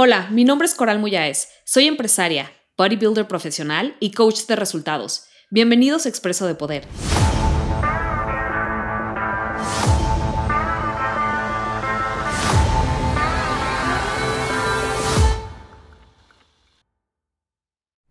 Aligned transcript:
Hola, 0.00 0.28
mi 0.30 0.44
nombre 0.44 0.64
es 0.64 0.76
Coral 0.76 1.00
Muyáez. 1.00 1.48
Soy 1.64 1.88
empresaria, 1.88 2.52
bodybuilder 2.76 3.26
profesional 3.26 3.96
y 3.98 4.12
coach 4.12 4.46
de 4.46 4.54
resultados. 4.54 5.24
Bienvenidos 5.50 6.06
a 6.06 6.08
Expreso 6.08 6.46
de 6.46 6.54
Poder. 6.54 6.86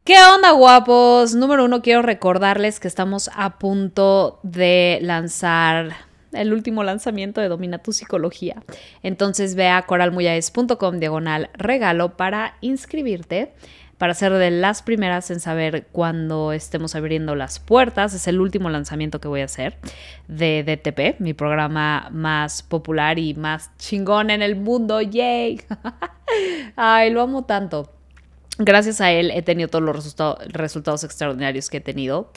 ¿Qué 0.04 0.18
onda, 0.36 0.52
guapos? 0.52 1.36
Número 1.36 1.64
uno, 1.64 1.82
quiero 1.82 2.02
recordarles 2.02 2.82
que 2.82 2.90
estamos 2.90 3.30
a 3.34 3.60
punto 3.60 4.42
de 4.44 5.00
lanzar 5.02 6.07
el 6.34 6.54
último 6.54 6.84
lanzamiento 6.84 7.42
de 7.42 7.50
Domina 7.50 7.80
tu 7.80 7.94
Psicología. 7.94 8.64
Entonces 9.04 9.56
ve 9.56 9.70
a 9.70 9.82
coralmuyaes.com 9.84 11.00
diagonal 11.00 11.50
regalo 11.54 12.18
para 12.18 12.56
inscribirte, 12.62 13.54
para 13.98 14.14
ser 14.14 14.34
de 14.34 14.52
las 14.52 14.84
primeras 14.84 15.32
en 15.32 15.40
saber 15.40 15.88
cuándo 15.92 16.54
estemos 16.54 16.96
abriendo 16.96 17.36
las 17.36 17.60
puertas. 17.60 18.14
Es 18.14 18.28
el 18.28 18.40
último 18.40 18.70
lanzamiento 18.70 19.20
que 19.20 19.28
voy 19.28 19.42
a 19.42 19.46
hacer 19.46 19.78
de 20.28 20.64
DTP, 20.64 21.20
mi 21.20 21.34
programa 21.34 22.10
más 22.12 22.62
popular 22.62 23.18
y 23.18 23.34
más 23.34 23.76
chingón 23.78 24.30
en 24.30 24.42
el 24.42 24.56
mundo. 24.56 25.02
¡Yay! 25.02 25.62
Ay, 26.76 27.10
lo 27.10 27.22
amo 27.22 27.46
tanto. 27.46 27.92
Gracias 28.60 29.02
a 29.02 29.12
él 29.12 29.30
he 29.32 29.44
tenido 29.44 29.68
todos 29.68 29.84
los 29.84 30.16
resultados 30.48 31.04
extraordinarios 31.04 31.70
que 31.70 31.78
he 31.78 31.82
tenido. 31.82 32.32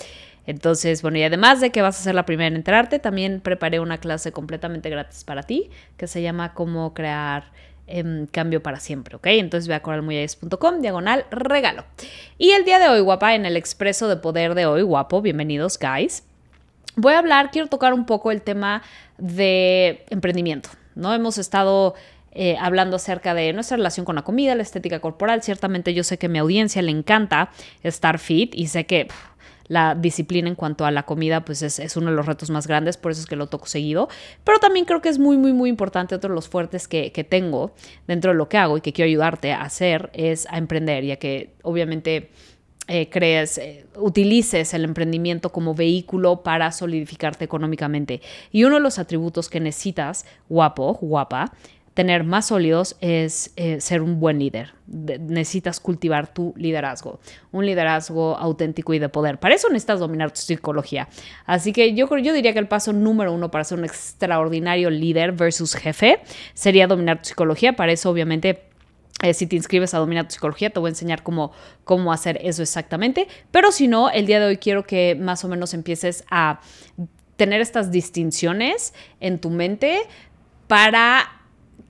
Entonces, 0.47 1.03
bueno, 1.03 1.19
y 1.19 1.23
además 1.23 1.61
de 1.61 1.71
que 1.71 1.83
vas 1.83 1.99
a 1.99 2.03
ser 2.03 2.15
la 2.15 2.25
primera 2.27 2.48
en 2.48 2.57
enterarte, 2.57 2.98
también 2.98 3.41
preparé 3.41 3.81
una 3.81 3.98
clase 3.98 4.33
completamente 4.33 4.91
gratis 4.91 5.25
para 5.25 5.43
ti 5.43 5.71
que 5.97 6.07
se 6.07 6.23
llama 6.23 6.55
Cómo 6.55 6.95
crear 6.95 7.53
em, 7.87 8.27
cambio 8.27 8.62
para 8.62 8.81
siempre, 8.81 9.17
¿ok? 9.17 9.27
Entonces 9.27 9.69
ve 9.69 9.75
a 9.75 9.83
coralmuyes.com, 9.83 10.81
diagonal, 10.81 11.27
regalo. 11.31 11.84
Y 12.39 12.51
el 12.51 12.65
día 12.65 12.79
de 12.79 12.89
hoy, 12.89 13.01
guapa, 13.01 13.34
en 13.34 13.47
el 13.47 13.56
expreso 13.56 14.09
de 14.09 14.17
poder 14.17 14.55
de 14.55 14.67
hoy, 14.67 14.83
guapo, 14.83 15.23
bienvenidos, 15.23 15.79
guys. 15.79 16.25
Voy 16.97 17.14
a 17.14 17.19
hablar, 17.19 17.51
quiero 17.51 17.69
tocar 17.69 17.95
un 17.95 18.07
poco 18.07 18.31
el 18.33 18.42
tema 18.42 18.83
de 19.19 20.05
emprendimiento, 20.11 20.70
¿no? 20.95 21.14
Hemos 21.14 21.39
estado... 21.39 21.95
Eh, 22.33 22.56
hablando 22.61 22.97
acerca 22.97 23.34
de 23.34 23.53
nuestra 23.53 23.77
relación 23.77 24.06
con 24.06 24.14
la 24.14 24.23
comida, 24.23 24.55
la 24.55 24.62
estética 24.62 25.00
corporal. 25.00 25.42
Ciertamente 25.42 25.95
yo 25.95 26.05
sé 26.05 26.19
que 26.19 26.27
a 26.27 26.28
mi 26.28 26.39
audiencia 26.39 26.81
le 26.83 26.92
encanta 26.92 27.50
estar 27.83 28.19
fit 28.19 28.55
y 28.55 28.69
sé 28.69 28.86
que 28.86 29.09
la 29.70 29.95
disciplina 29.95 30.48
en 30.48 30.56
cuanto 30.56 30.84
a 30.84 30.91
la 30.91 31.05
comida, 31.05 31.45
pues 31.45 31.62
es, 31.62 31.97
uno 31.97 32.11
de 32.11 32.17
los 32.17 32.27
retos 32.27 32.51
más 32.51 32.67
grandes, 32.67 32.97
por 32.97 33.12
eso 33.12 33.20
es 33.20 33.28
que 33.28 33.36
lo 33.36 33.47
toco 33.47 33.67
seguido. 33.67 34.08
Pero 34.42 34.58
también 34.58 34.84
creo 34.84 35.01
que 35.01 35.08
es 35.08 35.20
muy, 35.20 35.36
muy, 35.36 35.53
muy 35.53 35.70
importante, 35.70 36.17
otro 36.17 36.31
de 36.31 36.34
los 36.34 36.48
fuertes 36.48 36.89
que, 36.89 37.11
tengo 37.28 37.73
dentro 38.08 38.33
de 38.33 38.36
lo 38.36 38.48
que 38.48 38.56
hago 38.56 38.78
y 38.78 38.81
que 38.81 38.92
quiero 38.92 39.06
ayudarte 39.06 39.53
a 39.53 39.62
hacer 39.62 40.11
es 40.12 40.48
a 40.51 40.58
emprender, 40.58 41.05
ya 41.05 41.17
que 41.17 41.55
obviamente... 41.62 42.31
Eh, 42.92 43.08
crees, 43.08 43.58
eh, 43.58 43.86
utilices 43.95 44.75
el 44.75 44.83
emprendimiento 44.83 45.53
como 45.53 45.77
vehículo 45.77 46.42
para 46.42 46.73
solidificarte 46.73 47.45
económicamente. 47.45 48.20
Y 48.51 48.64
uno 48.64 48.77
de 48.77 48.81
los 48.81 48.98
atributos 48.98 49.48
que 49.48 49.61
necesitas, 49.61 50.27
guapo, 50.48 50.95
guapa, 51.01 51.53
tener 52.01 52.25
más 52.25 52.47
sólidos 52.47 52.97
es 53.03 53.53
eh, 53.56 53.79
ser 53.79 54.01
un 54.01 54.20
buen 54.20 54.39
líder. 54.39 54.73
necesitas 54.87 55.81
cultivar 55.81 56.33
tu 56.33 56.55
liderazgo, 56.57 57.20
un 57.53 57.67
liderazgo 57.67 58.39
auténtico 58.39 58.95
y 58.95 58.98
de 58.98 59.11
poder. 59.11 59.39
Para 59.39 59.55
eso 59.55 59.69
necesitas 59.69 60.01
dominar 60.01 60.31
tu 60.31 60.41
psicología. 60.41 61.09
Así 61.45 61.75
que 61.75 61.92
yo, 61.92 62.09
yo 62.17 62.33
diría 62.33 62.55
que 62.55 62.59
el 62.59 62.69
paso 62.69 62.95
número 62.95 63.34
uno 63.34 63.51
para 63.51 63.65
ser 63.65 63.79
un 63.79 63.84
extraordinario 63.84 64.89
líder 64.89 65.33
versus 65.33 65.75
jefe 65.75 66.23
sería 66.55 66.87
dominar 66.87 67.20
tu 67.20 67.29
psicología. 67.29 67.75
Para 67.75 67.92
eso, 67.92 68.09
obviamente, 68.09 68.62
eh, 69.23 69.35
si 69.35 69.47
te 69.47 69.57
inscribes 69.57 69.92
a 69.92 69.98
Dominar 69.98 70.27
tu 70.27 70.33
Psicología, 70.33 70.70
te 70.70 70.81
voy 70.81 70.89
a 70.89 70.92
enseñar 70.92 71.23
cómo, 71.23 71.53
cómo 71.85 72.14
hacer 72.14 72.39
eso 72.42 72.62
exactamente. 72.62 73.29
Pero 73.51 73.73
si 73.73 73.89
no, 73.89 74.09
el 74.09 74.25
día 74.25 74.41
de 74.41 74.47
hoy 74.47 74.57
quiero 74.57 74.85
que 74.85 75.17
más 75.20 75.45
o 75.45 75.48
menos 75.48 75.75
empieces 75.75 76.25
a 76.31 76.62
tener 77.36 77.61
estas 77.61 77.91
distinciones 77.91 78.95
en 79.20 79.39
tu 79.39 79.51
mente 79.51 80.01
para 80.67 81.39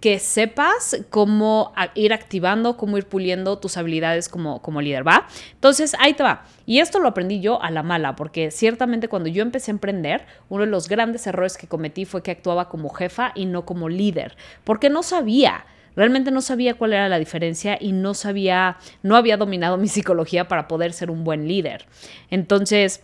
que 0.01 0.19
sepas 0.19 1.05
cómo 1.11 1.73
ir 1.95 2.15
activando, 2.15 2.77
cómo 2.77 2.97
ir 2.97 3.07
puliendo 3.07 3.59
tus 3.59 3.77
habilidades 3.77 4.29
como, 4.29 4.63
como 4.63 4.81
líder, 4.81 5.07
¿va? 5.07 5.27
Entonces, 5.53 5.95
ahí 5.99 6.15
te 6.15 6.23
va. 6.23 6.47
Y 6.65 6.81
esto 6.81 7.01
lo 7.01 7.09
aprendí 7.09 7.41
yo 7.41 7.63
a 7.63 7.71
la 7.71 7.83
mala, 7.83 8.17
porque 8.17 8.51
ciertamente 8.51 9.09
cuando 9.09 9.29
yo 9.29 9.43
empecé 9.43 9.71
a 9.71 9.75
emprender, 9.75 10.25
uno 10.49 10.65
de 10.65 10.71
los 10.71 10.89
grandes 10.89 11.27
errores 11.27 11.59
que 11.59 11.67
cometí 11.67 12.07
fue 12.07 12.23
que 12.23 12.31
actuaba 12.31 12.69
como 12.69 12.89
jefa 12.89 13.33
y 13.35 13.45
no 13.45 13.67
como 13.67 13.89
líder, 13.89 14.37
porque 14.65 14.89
no 14.89 15.03
sabía. 15.03 15.67
Realmente 15.97 16.31
no 16.31 16.41
sabía 16.41 16.75
cuál 16.75 16.95
era 16.95 17.09
la 17.09 17.19
diferencia 17.19 17.77
y 17.79 17.93
no 17.93 18.15
sabía, 18.15 18.79
no 19.03 19.17
había 19.17 19.37
dominado 19.37 19.77
mi 19.77 19.89
psicología 19.89 20.49
para 20.49 20.67
poder 20.67 20.93
ser 20.93 21.11
un 21.11 21.25
buen 21.25 21.47
líder. 21.47 21.87
Entonces, 22.31 23.03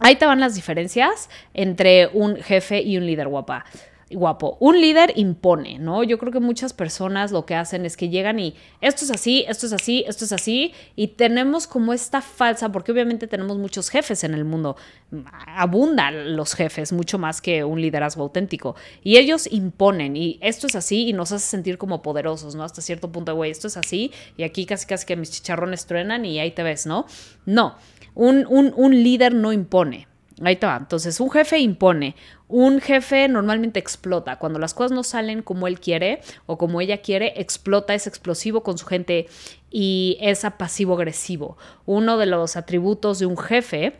ahí 0.00 0.16
te 0.16 0.26
van 0.26 0.40
las 0.40 0.56
diferencias 0.56 1.28
entre 1.52 2.08
un 2.12 2.36
jefe 2.36 2.82
y 2.82 2.96
un 2.96 3.06
líder 3.06 3.28
guapa 3.28 3.66
guapo. 4.14 4.56
Un 4.60 4.80
líder 4.80 5.12
impone, 5.16 5.78
¿no? 5.78 6.02
Yo 6.02 6.18
creo 6.18 6.32
que 6.32 6.40
muchas 6.40 6.72
personas 6.72 7.32
lo 7.32 7.46
que 7.46 7.54
hacen 7.54 7.84
es 7.84 7.96
que 7.96 8.08
llegan 8.08 8.38
y 8.38 8.54
esto 8.80 9.04
es 9.04 9.10
así, 9.10 9.44
esto 9.48 9.66
es 9.66 9.72
así, 9.72 10.04
esto 10.06 10.24
es 10.24 10.32
así, 10.32 10.72
y 10.96 11.08
tenemos 11.08 11.66
como 11.66 11.92
esta 11.92 12.20
falsa, 12.20 12.70
porque 12.72 12.92
obviamente 12.92 13.26
tenemos 13.26 13.58
muchos 13.58 13.90
jefes 13.90 14.24
en 14.24 14.34
el 14.34 14.44
mundo, 14.44 14.76
abundan 15.46 16.36
los 16.36 16.54
jefes, 16.54 16.92
mucho 16.92 17.18
más 17.18 17.40
que 17.40 17.64
un 17.64 17.80
liderazgo 17.80 18.22
auténtico, 18.22 18.76
y 19.02 19.16
ellos 19.16 19.48
imponen, 19.50 20.16
y 20.16 20.38
esto 20.40 20.66
es 20.66 20.74
así, 20.74 21.08
y 21.08 21.12
nos 21.12 21.32
hace 21.32 21.46
sentir 21.46 21.78
como 21.78 22.02
poderosos, 22.02 22.54
¿no? 22.54 22.64
Hasta 22.64 22.82
cierto 22.82 23.12
punto, 23.12 23.34
güey, 23.34 23.50
esto 23.50 23.68
es 23.68 23.76
así, 23.76 24.12
y 24.36 24.42
aquí 24.42 24.66
casi 24.66 24.86
casi 24.86 25.06
que 25.06 25.16
mis 25.16 25.30
chicharrones 25.30 25.86
truenan 25.86 26.24
y 26.24 26.38
ahí 26.38 26.50
te 26.50 26.62
ves, 26.62 26.86
¿no? 26.86 27.06
No, 27.46 27.76
un, 28.14 28.46
un, 28.48 28.72
un 28.76 29.02
líder 29.02 29.34
no 29.34 29.52
impone. 29.52 30.08
Ahí 30.42 30.56
te. 30.56 30.66
Entonces, 30.66 31.20
un 31.20 31.30
jefe 31.30 31.58
impone. 31.58 32.16
Un 32.48 32.80
jefe 32.80 33.28
normalmente 33.28 33.78
explota. 33.78 34.38
Cuando 34.38 34.58
las 34.58 34.74
cosas 34.74 34.92
no 34.92 35.02
salen 35.02 35.42
como 35.42 35.68
él 35.68 35.80
quiere 35.80 36.20
o 36.46 36.58
como 36.58 36.80
ella 36.80 36.98
quiere, 36.98 37.40
explota, 37.40 37.94
es 37.94 38.06
explosivo 38.06 38.62
con 38.62 38.76
su 38.78 38.86
gente 38.86 39.28
y 39.70 40.18
es 40.20 40.44
pasivo-agresivo. 40.58 41.56
Uno 41.86 42.18
de 42.18 42.26
los 42.26 42.56
atributos 42.56 43.18
de 43.18 43.26
un 43.26 43.38
jefe 43.38 43.94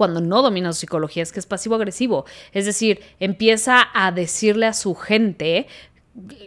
cuando 0.00 0.22
no 0.22 0.40
domina 0.40 0.72
su 0.72 0.80
psicología 0.80 1.22
es 1.22 1.30
que 1.30 1.40
es 1.40 1.44
pasivo-agresivo. 1.44 2.24
Es 2.52 2.64
decir, 2.64 3.00
empieza 3.20 3.86
a 3.92 4.10
decirle 4.12 4.64
a 4.64 4.72
su 4.72 4.94
gente 4.94 5.66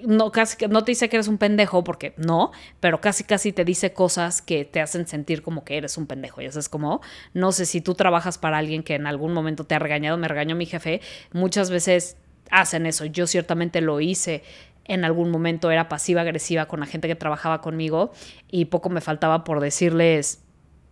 no, 0.06 0.32
casi, 0.32 0.68
no 0.68 0.84
te 0.84 0.92
dice 0.92 1.10
que 1.10 1.16
eres 1.16 1.28
un 1.28 1.38
pendejo, 1.38 1.84
porque 1.84 2.14
no, 2.18 2.52
pero 2.80 3.00
casi 3.00 3.24
casi 3.24 3.54
te 3.54 3.64
dice 3.64 3.94
cosas 3.94 4.42
que 4.42 4.66
te 4.66 4.82
hacen 4.82 5.08
sentir 5.08 5.42
como 5.42 5.64
que 5.64 5.78
eres 5.78 5.98
un 5.98 6.06
pendejo. 6.06 6.42
Y 6.42 6.46
eso 6.46 6.60
es 6.60 6.70
como, 6.70 7.02
no 7.34 7.52
sé 7.52 7.66
si 7.66 7.82
tú 7.82 7.96
trabajas 7.96 8.38
para 8.38 8.58
alguien 8.58 8.84
que 8.84 8.96
en 8.96 9.08
algún 9.08 9.34
momento 9.34 9.64
te 9.66 9.76
ha 9.76 9.80
regañado, 9.80 10.18
me 10.18 10.28
regañó 10.28 10.56
mi 10.56 10.66
jefe, 10.66 11.02
muchas 11.32 11.70
veces 11.70 12.18
hacen 12.52 12.86
eso. 12.86 13.06
Yo 13.06 13.26
ciertamente 13.26 13.82
lo 13.82 14.02
hice 14.02 14.44
en 14.86 15.06
algún 15.06 15.32
momento, 15.32 15.72
era 15.72 15.88
pasiva 15.88 16.22
agresiva 16.22 16.66
con 16.66 16.82
la 16.82 16.86
gente 16.86 17.08
que 17.08 17.16
trabajaba 17.16 17.62
conmigo 17.62 18.12
y 18.52 18.66
poco 18.66 18.90
me 18.90 19.00
faltaba 19.00 19.46
por 19.46 19.62
decirles 19.62 20.44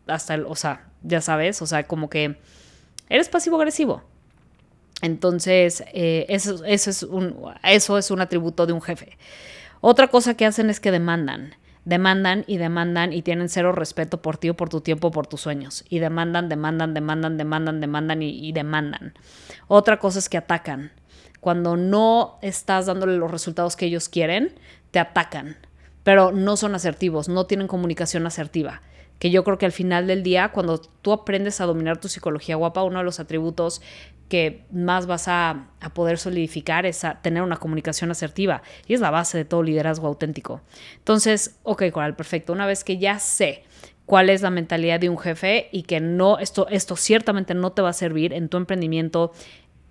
hasta 0.07 0.33
el, 0.35 0.45
o 0.45 0.55
sea, 0.55 0.87
ya 1.03 1.19
sabes, 1.19 1.61
o 1.61 1.67
sea, 1.67 1.83
como 1.83 2.09
que 2.09 2.37
eres 3.09 3.27
pasivo 3.27 3.57
agresivo 3.57 4.03
entonces, 5.01 5.83
eh, 5.93 6.25
eso, 6.29 6.63
es 6.63 7.03
un, 7.03 7.35
eso 7.63 7.97
es 7.97 8.11
un 8.11 8.21
atributo 8.21 8.65
de 8.65 8.73
un 8.73 8.81
jefe. 8.81 9.17
Otra 9.81 10.07
cosa 10.07 10.35
que 10.35 10.45
hacen 10.45 10.69
es 10.69 10.79
que 10.79 10.91
demandan. 10.91 11.55
Demandan 11.83 12.43
y 12.45 12.57
demandan 12.57 13.11
y 13.11 13.23
tienen 13.23 13.49
cero 13.49 13.71
respeto 13.71 14.21
por 14.21 14.37
ti 14.37 14.49
o 14.49 14.55
por 14.55 14.69
tu 14.69 14.81
tiempo 14.81 15.09
por 15.09 15.25
tus 15.25 15.41
sueños. 15.41 15.83
Y 15.89 15.99
demandan, 15.99 16.47
demandan, 16.47 16.93
demandan, 16.93 17.37
demandan, 17.37 17.81
demandan 17.81 18.21
y, 18.21 18.47
y 18.47 18.51
demandan. 18.51 19.13
Otra 19.67 19.97
cosa 19.97 20.19
es 20.19 20.29
que 20.29 20.37
atacan. 20.37 20.91
Cuando 21.39 21.75
no 21.75 22.37
estás 22.43 22.85
dándole 22.85 23.17
los 23.17 23.31
resultados 23.31 23.75
que 23.75 23.87
ellos 23.87 24.09
quieren, 24.09 24.53
te 24.91 24.99
atacan. 24.99 25.57
Pero 26.03 26.31
no 26.31 26.55
son 26.55 26.75
asertivos, 26.75 27.29
no 27.29 27.47
tienen 27.47 27.67
comunicación 27.67 28.27
asertiva 28.27 28.81
que 29.21 29.29
yo 29.29 29.43
creo 29.43 29.59
que 29.59 29.67
al 29.67 29.71
final 29.71 30.07
del 30.07 30.23
día, 30.23 30.49
cuando 30.49 30.79
tú 30.79 31.13
aprendes 31.13 31.61
a 31.61 31.67
dominar 31.67 31.99
tu 31.99 32.07
psicología 32.07 32.55
guapa, 32.55 32.81
uno 32.81 32.97
de 32.97 33.05
los 33.05 33.19
atributos 33.19 33.79
que 34.29 34.65
más 34.71 35.05
vas 35.05 35.27
a, 35.27 35.67
poder 35.93 36.17
solidificar 36.17 36.87
es 36.87 37.05
tener 37.21 37.43
una 37.43 37.57
comunicación 37.57 38.09
asertiva 38.09 38.63
y 38.87 38.95
es 38.95 38.99
la 38.99 39.11
base 39.11 39.37
de 39.37 39.45
todo 39.45 39.61
liderazgo 39.61 40.07
auténtico. 40.07 40.61
Entonces, 40.97 41.59
ok, 41.61 41.83
Coral, 41.91 42.15
perfecto. 42.15 42.51
Una 42.51 42.65
vez 42.65 42.83
que 42.83 42.97
ya 42.97 43.19
sé 43.19 43.63
cuál 44.07 44.27
es 44.31 44.41
la 44.41 44.49
mentalidad 44.49 44.99
de 44.99 45.09
un 45.09 45.19
jefe 45.19 45.69
y 45.71 45.83
que 45.83 45.99
no, 45.99 46.39
esto, 46.39 46.67
esto 46.69 46.95
ciertamente 46.95 47.53
no 47.53 47.73
te 47.73 47.83
va 47.83 47.89
a 47.89 47.93
servir 47.93 48.33
en 48.33 48.49
tu 48.49 48.57
emprendimiento 48.57 49.33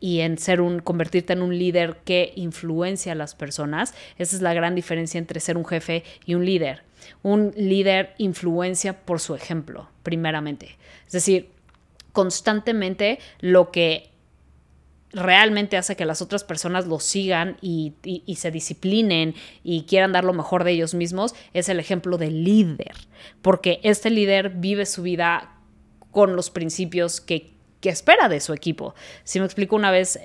y 0.01 0.21
en 0.21 0.39
ser 0.39 0.61
un, 0.61 0.81
convertirte 0.81 1.35
en 1.35 1.43
un 1.43 1.57
líder 1.57 1.99
que 2.05 2.33
influencia 2.35 3.13
a 3.13 3.15
las 3.15 3.35
personas. 3.35 3.95
Esa 4.17 4.37
es 4.37 4.43
la 4.43 4.55
gran 4.55 4.75
diferencia 4.75 5.19
entre 5.19 5.41
ser 5.41 5.57
un 5.57 5.67
jefe 5.67 6.03
y 6.25 6.35
un 6.35 6.45
líder. 6.45 6.83
Un 7.23 7.53
líder 7.57 8.15
influencia 8.19 9.05
por 9.05 9.21
su 9.21 9.35
ejemplo, 9.35 9.89
primeramente. 10.03 10.77
Es 11.07 11.13
decir, 11.13 11.51
constantemente 12.13 13.19
lo 13.41 13.71
que 13.71 14.11
realmente 15.13 15.77
hace 15.77 15.97
que 15.97 16.05
las 16.05 16.23
otras 16.23 16.45
personas 16.45 16.87
lo 16.87 17.01
sigan 17.01 17.57
y, 17.61 17.95
se 18.37 18.51
disciplinen 18.51 19.35
y 19.65 19.83
quieran 19.83 20.13
dar 20.13 20.25
lo 20.25 20.33
mejor 20.33 20.65
de 20.65 20.73
ellos 20.73 20.95
mismos, 20.95 21.35
es 21.53 21.69
el 21.69 21.81
ejemplo 21.81 22.17
del 22.17 22.45
líder, 22.45 22.95
porque 23.43 23.81
este 23.83 24.11
líder 24.11 24.51
vive 24.51 24.87
su 24.87 25.03
vida 25.03 25.57
con 26.11 26.37
los 26.37 26.51
principios 26.51 27.21
que, 27.21 27.53
que 27.81 27.89
espera 27.89 28.29
de 28.29 28.41
su 28.41 28.53
equipo. 28.53 28.95
Si 29.25 29.39
me 29.39 29.47
explico 29.47 29.77
una 29.77 29.91
vez, 29.91 30.19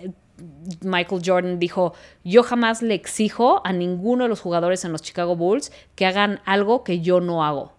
Michael 0.81 1.21
Jordan 1.25 1.59
dijo, 1.59 1.93
yo 2.23 2.43
jamás 2.43 2.81
le 2.81 2.93
exijo 2.93 3.61
a 3.65 3.73
ninguno 3.73 4.25
de 4.25 4.29
los 4.29 4.41
jugadores 4.41 4.83
en 4.85 4.91
los 4.91 5.01
Chicago 5.01 5.35
Bulls 5.35 5.71
que 5.95 6.05
hagan 6.05 6.41
algo 6.45 6.83
que 6.83 7.01
yo 7.01 7.21
no 7.21 7.43
hago. 7.43 7.73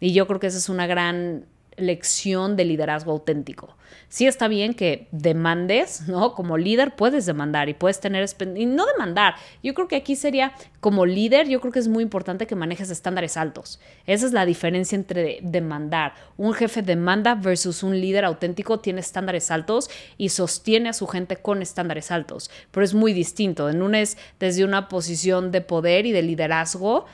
Y 0.00 0.12
yo 0.12 0.26
creo 0.26 0.40
que 0.40 0.48
esa 0.48 0.58
es 0.58 0.68
una 0.68 0.86
gran 0.86 1.46
lección 1.76 2.56
de 2.56 2.64
liderazgo 2.64 3.12
auténtico. 3.12 3.76
Sí 4.08 4.26
está 4.26 4.48
bien 4.48 4.74
que 4.74 5.08
demandes, 5.10 6.08
¿no? 6.08 6.34
Como 6.34 6.58
líder 6.58 6.96
puedes 6.96 7.26
demandar 7.26 7.68
y 7.68 7.74
puedes 7.74 8.00
tener, 8.00 8.26
y 8.56 8.66
no 8.66 8.86
demandar, 8.86 9.34
yo 9.62 9.74
creo 9.74 9.88
que 9.88 9.96
aquí 9.96 10.16
sería 10.16 10.52
como 10.80 11.06
líder, 11.06 11.48
yo 11.48 11.60
creo 11.60 11.72
que 11.72 11.78
es 11.78 11.88
muy 11.88 12.02
importante 12.02 12.46
que 12.46 12.54
manejes 12.54 12.90
estándares 12.90 13.36
altos. 13.36 13.80
Esa 14.06 14.26
es 14.26 14.32
la 14.32 14.46
diferencia 14.46 14.96
entre 14.96 15.38
demandar. 15.42 16.14
Un 16.36 16.52
jefe 16.52 16.82
demanda 16.82 17.34
versus 17.34 17.82
un 17.82 18.00
líder 18.00 18.24
auténtico 18.24 18.80
tiene 18.80 19.00
estándares 19.00 19.50
altos 19.50 19.90
y 20.18 20.30
sostiene 20.30 20.88
a 20.88 20.94
su 20.94 21.06
gente 21.06 21.36
con 21.36 21.62
estándares 21.62 22.10
altos, 22.10 22.50
pero 22.70 22.84
es 22.84 22.94
muy 22.94 23.12
distinto. 23.12 23.68
En 23.70 23.82
uno 23.82 23.96
es 23.96 24.18
desde 24.38 24.64
una 24.64 24.88
posición 24.88 25.52
de 25.52 25.60
poder 25.60 26.06
y 26.06 26.12
de 26.12 26.22
liderazgo, 26.22 27.06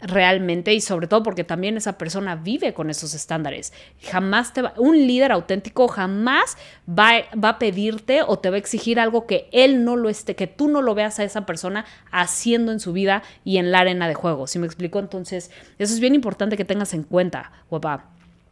realmente 0.00 0.72
y 0.74 0.80
sobre 0.80 1.06
todo 1.06 1.22
porque 1.22 1.44
también 1.44 1.76
esa 1.76 1.98
persona 1.98 2.36
vive 2.36 2.72
con 2.74 2.90
esos 2.90 3.14
estándares. 3.14 3.72
Jamás 4.02 4.52
te 4.52 4.62
va, 4.62 4.74
un 4.76 4.96
líder 4.96 5.32
auténtico 5.32 5.88
jamás 5.88 6.56
va, 6.88 7.24
va, 7.42 7.50
a 7.50 7.58
pedirte 7.58 8.22
o 8.22 8.38
te 8.38 8.50
va 8.50 8.56
a 8.56 8.58
exigir 8.58 9.00
algo 9.00 9.26
que 9.26 9.48
él 9.52 9.84
no 9.84 9.96
lo 9.96 10.08
esté, 10.08 10.36
que 10.36 10.46
tú 10.46 10.68
no 10.68 10.82
lo 10.82 10.94
veas 10.94 11.18
a 11.18 11.24
esa 11.24 11.46
persona 11.46 11.84
haciendo 12.10 12.72
en 12.72 12.80
su 12.80 12.92
vida 12.92 13.22
y 13.44 13.58
en 13.58 13.72
la 13.72 13.80
arena 13.80 14.08
de 14.08 14.14
juego. 14.14 14.46
¿Sí 14.46 14.58
me 14.58 14.66
explico? 14.66 14.98
Entonces, 14.98 15.50
eso 15.78 15.92
es 15.92 16.00
bien 16.00 16.14
importante 16.14 16.56
que 16.56 16.64
tengas 16.64 16.94
en 16.94 17.02
cuenta, 17.02 17.52
guapa. 17.70 18.10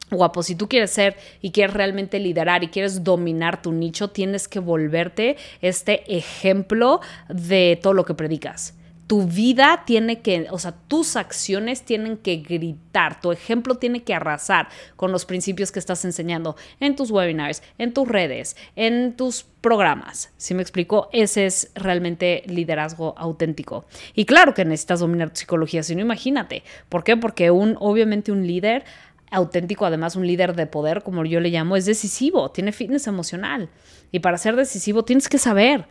Guapo, 0.09 0.45
si 0.45 0.55
tú 0.55 0.69
quieres 0.69 0.93
ser 0.93 1.17
y 1.43 1.51
quieres 1.51 1.75
realmente 1.75 2.21
liderar 2.21 2.63
y 2.63 2.69
quieres 2.69 3.03
dominar 3.03 3.61
tu 3.61 3.73
nicho, 3.73 4.11
tienes 4.11 4.47
que 4.47 4.61
volverte 4.61 5.37
este 5.61 6.05
ejemplo 6.17 7.01
de 7.29 7.77
todo 7.83 7.93
lo 7.93 8.05
que 8.05 8.15
predicas 8.15 8.76
tu 9.07 9.25
vida 9.25 9.85
tiene 9.87 10.21
que, 10.21 10.49
o 10.51 10.59
sea, 10.59 10.73
tus 10.89 11.17
acciones 11.17 11.85
tienen 11.85 12.17
que 12.17 12.37
gritar, 12.37 13.21
tu 13.21 13.31
ejemplo 13.31 13.77
tiene 13.77 14.03
que 14.03 14.15
arrasar 14.15 14.69
con 14.97 15.13
los 15.13 15.25
principios 15.25 15.71
que 15.71 15.79
estás 15.79 16.05
enseñando 16.05 16.57
en 16.81 16.97
tus 16.97 17.11
webinars, 17.11 17.63
en 17.79 17.95
tus 17.95 18.09
redes, 18.09 18.57
en 18.75 19.17
tus 19.17 19.45
programas. 19.61 20.33
¿Sí 20.37 20.55
me 20.55 20.63
explico? 20.63 21.09
Ese 21.13 21.47
es 21.47 21.71
realmente 21.75 22.43
liderazgo 22.47 23.15
auténtico. 23.17 23.85
Y 24.15 24.25
claro 24.25 24.55
que 24.55 24.65
necesitas 24.65 25.01
dominar 25.01 25.31
tu 25.31 25.37
psicología, 25.37 25.83
si 25.85 25.95
no 25.95 26.01
imagínate. 26.01 26.65
¿Por 26.89 27.05
qué? 27.05 27.17
Porque 27.17 27.51
un, 27.53 27.77
obviamente 27.79 28.33
un 28.33 28.47
líder 28.47 28.85
auténtico, 29.31 29.87
además 29.87 30.17
un 30.17 30.27
líder 30.27 30.57
de 30.57 30.67
poder, 30.67 31.03
como 31.03 31.25
yo 31.25 31.41
le 31.41 31.51
llamo, 31.51 31.77
es 31.77 31.87
decisivo, 31.87 32.51
tiene 32.51 32.73
fitness 32.73 33.07
emocional. 33.07 33.69
Y 34.11 34.19
para 34.19 34.39
ser 34.39 34.57
decisivo 34.57 35.05
tienes 35.05 35.29
que 35.29 35.39
saber 35.39 35.87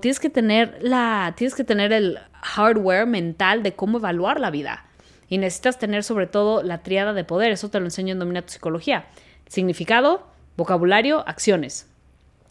tienes 0.00 0.20
que 0.20 0.30
tener 0.30 0.78
la, 0.80 1.34
tienes 1.36 1.54
que 1.54 1.64
tener 1.64 1.92
el 1.92 2.18
hardware 2.42 3.06
mental 3.06 3.62
de 3.62 3.74
cómo 3.74 3.98
evaluar 3.98 4.40
la 4.40 4.50
vida. 4.50 4.86
Y 5.28 5.38
necesitas 5.38 5.78
tener 5.78 6.04
sobre 6.04 6.26
todo 6.26 6.62
la 6.62 6.82
triada 6.82 7.14
de 7.14 7.24
poder. 7.24 7.52
Eso 7.52 7.70
te 7.70 7.80
lo 7.80 7.86
enseño 7.86 8.12
en 8.12 8.18
Domina 8.18 8.42
tu 8.42 8.52
Psicología. 8.52 9.06
Significado, 9.46 10.26
vocabulario, 10.56 11.26
acciones. 11.26 11.86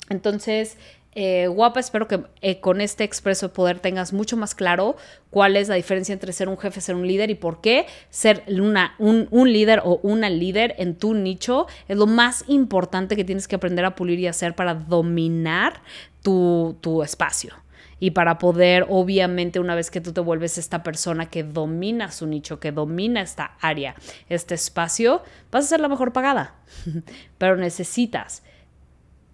Entonces, 0.10 0.78
eh, 1.14 1.48
guapa, 1.48 1.82
espero 1.82 2.08
que 2.08 2.24
eh, 2.42 2.62
con 2.62 2.80
este 2.80 3.04
expreso 3.04 3.50
de 3.50 3.54
poder 3.54 3.80
tengas 3.80 4.14
mucho 4.14 4.38
más 4.38 4.56
claro 4.56 4.96
cuál 5.30 5.58
es 5.58 5.68
la 5.68 5.76
diferencia 5.76 6.14
entre 6.14 6.32
ser 6.32 6.48
un 6.48 6.58
jefe, 6.58 6.80
ser 6.80 6.96
un 6.96 7.06
líder 7.06 7.30
y 7.30 7.36
por 7.36 7.60
qué 7.60 7.86
ser 8.10 8.44
una, 8.48 8.96
un, 8.98 9.28
un, 9.30 9.52
líder 9.52 9.82
o 9.84 10.00
una 10.04 10.30
líder 10.30 10.74
en 10.78 10.96
tu 10.96 11.14
nicho 11.14 11.68
es 11.90 11.98
lo 11.98 12.08
más 12.08 12.46
importante 12.48 13.18
que 13.18 13.26
tienes 13.26 13.50
que 13.50 13.58
aprender 13.58 13.84
a 13.84 13.96
pulir 13.96 14.20
y 14.20 14.28
hacer 14.28 14.56
para 14.56 14.74
dominar 14.74 15.82
tu, 16.22 17.02
espacio. 17.04 17.54
Y 18.00 18.12
para 18.12 18.40
poder, 18.40 18.88
obviamente, 18.90 19.60
una 19.60 19.76
vez 19.76 19.92
que 19.92 20.02
tú 20.02 20.12
te 20.12 20.22
vuelves 20.22 20.58
esta 20.58 20.82
persona 20.82 21.30
que 21.30 21.44
domina 21.44 22.12
su 22.12 22.26
nicho, 22.26 22.60
que 22.60 22.72
domina 22.72 23.22
esta 23.22 23.58
área, 23.62 23.96
este 24.28 24.56
espacio, 24.56 25.22
vas 25.52 25.66
a 25.66 25.68
ser 25.68 25.80
la 25.80 25.88
mejor 25.88 26.12
pagada. 26.12 26.56
Pero 27.38 27.58
necesitas 27.58 28.44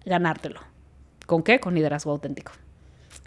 ganártelo. 0.04 0.60
¿Con 1.26 1.42
qué? 1.42 1.60
Con 1.60 1.74
liderazgo 1.74 2.10
auténtico. 2.10 2.52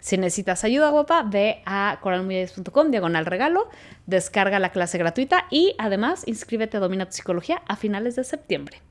Si 0.02 0.16
necesitas 0.16 0.64
ayuda 0.64 0.90
guapa, 0.90 1.22
ve 1.22 1.62
a 1.64 1.98
coralmujeres.com, 2.02 2.90
diagonal 2.90 3.24
regalo, 3.24 3.68
descarga 4.06 4.58
la 4.58 4.70
clase 4.70 4.98
gratuita 4.98 5.46
y 5.48 5.76
además 5.78 6.26
inscríbete 6.26 6.76
a 6.76 6.80
Domina 6.80 7.06
tu 7.06 7.12
Psicología 7.12 7.62
a 7.68 7.76
finales 7.76 8.16
de 8.16 8.24
septiembre. 8.24 8.82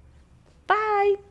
Bye. 0.67 1.30